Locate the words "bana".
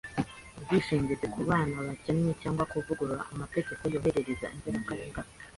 1.49-1.77